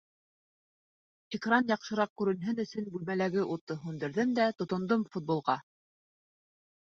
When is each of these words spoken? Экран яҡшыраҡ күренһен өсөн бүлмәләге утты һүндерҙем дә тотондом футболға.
Экран 1.37 1.67
яҡшыраҡ 1.71 2.11
күренһен 2.21 2.61
өсөн 2.63 2.87
бүлмәләге 2.95 3.45
утты 3.57 3.77
һүндерҙем 3.83 4.31
дә 4.39 4.47
тотондом 4.63 5.03
футболға. 5.17 5.59